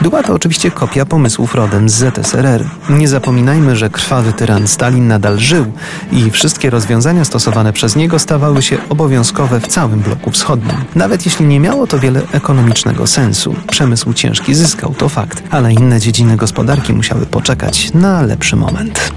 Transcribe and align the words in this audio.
Była 0.00 0.22
to 0.22 0.34
oczywiście 0.34 0.70
kopia 0.70 1.06
pomysłów 1.06 1.54
rodem 1.54 1.88
z 1.88 1.92
ZSRR. 1.92 2.64
Nie 2.88 3.08
zapominajmy, 3.08 3.76
że 3.76 3.90
krwawy 3.90 4.32
tyran 4.32 4.68
Stalin 4.68 5.08
nadal 5.08 5.38
żył 5.38 5.72
i 6.12 6.30
wszystkie 6.30 6.70
rozwiązania 6.70 7.24
stosowane 7.24 7.72
przez 7.72 7.96
niego 7.96 8.18
stawały 8.18 8.62
się 8.62 8.78
obowiązkowe 8.88 9.60
w 9.60 9.66
całym 9.66 10.00
bloku 10.00 10.30
wschodnim. 10.30 10.76
Nawet 10.94 11.26
jeśli 11.26 11.46
nie 11.46 11.60
miało 11.60 11.86
to 11.86 11.98
wiele 11.98 12.22
ekonomicznego 12.32 13.06
sensu. 13.06 13.54
Przemysł 13.70 14.12
ciężki 14.12 14.54
zyskał, 14.54 14.94
to 14.94 15.08
fakt, 15.08 15.42
ale 15.50 15.72
inne 15.72 16.00
dziedziny 16.00 16.36
gospodarki 16.36 16.92
musiały 16.92 17.26
poczekać 17.26 17.94
na 17.94 18.22
lepszy 18.22 18.56
moment. 18.56 19.12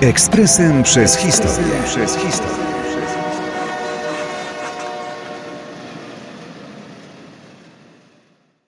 Ekspresem 0.00 0.82
przez 0.82 1.16
historię. 1.16 1.72
Przez 1.86 2.16
historię. 2.16 2.75